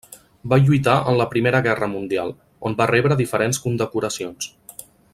Va 0.53 0.57
lluitar 0.67 0.95
en 1.11 1.17
la 1.19 1.27
Primera 1.33 1.59
Guerra 1.67 1.89
Mundial, 1.93 2.33
on 2.71 2.79
va 2.81 2.89
rebre 2.95 3.19
diferents 3.23 3.63
condecoracions. 3.67 4.53